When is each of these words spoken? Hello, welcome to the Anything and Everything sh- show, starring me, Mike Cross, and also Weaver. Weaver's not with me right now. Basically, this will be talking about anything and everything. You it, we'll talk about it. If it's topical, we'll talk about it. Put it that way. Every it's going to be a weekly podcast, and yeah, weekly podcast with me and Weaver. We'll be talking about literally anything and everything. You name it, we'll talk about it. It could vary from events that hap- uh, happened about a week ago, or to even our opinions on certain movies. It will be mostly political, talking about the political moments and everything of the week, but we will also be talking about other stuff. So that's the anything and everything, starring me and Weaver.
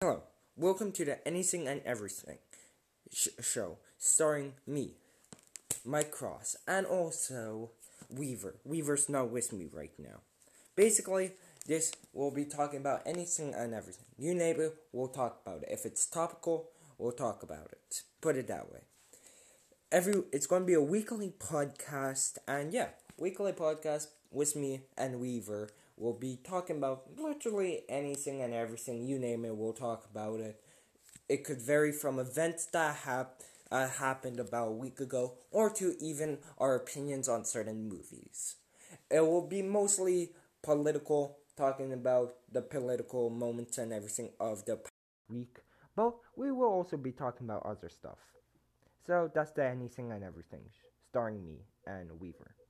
Hello, 0.00 0.22
welcome 0.56 0.92
to 0.92 1.04
the 1.04 1.26
Anything 1.26 1.66
and 1.66 1.82
Everything 1.84 2.38
sh- 3.12 3.30
show, 3.40 3.78
starring 3.98 4.52
me, 4.64 4.92
Mike 5.84 6.12
Cross, 6.12 6.54
and 6.68 6.86
also 6.86 7.70
Weaver. 8.08 8.54
Weaver's 8.62 9.08
not 9.08 9.30
with 9.30 9.52
me 9.52 9.66
right 9.72 9.90
now. 9.98 10.20
Basically, 10.76 11.32
this 11.66 11.90
will 12.12 12.30
be 12.30 12.44
talking 12.44 12.78
about 12.78 13.02
anything 13.06 13.52
and 13.52 13.74
everything. 13.74 14.04
You 14.16 14.36
it, 14.36 14.76
we'll 14.92 15.08
talk 15.08 15.40
about 15.44 15.64
it. 15.64 15.68
If 15.68 15.84
it's 15.84 16.06
topical, 16.06 16.68
we'll 16.96 17.10
talk 17.10 17.42
about 17.42 17.72
it. 17.72 18.02
Put 18.20 18.36
it 18.36 18.46
that 18.46 18.70
way. 18.70 18.82
Every 19.90 20.22
it's 20.30 20.46
going 20.46 20.62
to 20.62 20.66
be 20.66 20.74
a 20.74 20.80
weekly 20.80 21.32
podcast, 21.40 22.38
and 22.46 22.72
yeah, 22.72 22.90
weekly 23.16 23.50
podcast 23.50 24.06
with 24.30 24.56
me 24.56 24.82
and 24.96 25.20
Weaver. 25.20 25.70
We'll 25.96 26.12
be 26.14 26.38
talking 26.42 26.76
about 26.76 27.04
literally 27.18 27.82
anything 27.88 28.42
and 28.42 28.54
everything. 28.54 29.04
You 29.06 29.18
name 29.18 29.44
it, 29.44 29.56
we'll 29.56 29.72
talk 29.72 30.06
about 30.10 30.40
it. 30.40 30.60
It 31.28 31.44
could 31.44 31.60
vary 31.60 31.92
from 31.92 32.18
events 32.18 32.66
that 32.66 32.96
hap- 32.96 33.42
uh, 33.70 33.88
happened 33.88 34.40
about 34.40 34.68
a 34.68 34.72
week 34.72 35.00
ago, 35.00 35.34
or 35.50 35.70
to 35.70 35.96
even 36.00 36.38
our 36.58 36.74
opinions 36.74 37.28
on 37.28 37.44
certain 37.44 37.88
movies. 37.88 38.56
It 39.10 39.20
will 39.20 39.46
be 39.46 39.62
mostly 39.62 40.32
political, 40.62 41.38
talking 41.56 41.92
about 41.92 42.34
the 42.52 42.62
political 42.62 43.30
moments 43.30 43.78
and 43.78 43.92
everything 43.92 44.30
of 44.40 44.64
the 44.64 44.80
week, 45.28 45.58
but 45.96 46.14
we 46.36 46.50
will 46.52 46.68
also 46.68 46.96
be 46.96 47.12
talking 47.12 47.46
about 47.46 47.66
other 47.66 47.88
stuff. 47.88 48.18
So 49.06 49.30
that's 49.34 49.52
the 49.52 49.66
anything 49.66 50.12
and 50.12 50.22
everything, 50.24 50.62
starring 51.10 51.44
me 51.44 51.64
and 51.86 52.20
Weaver. 52.20 52.58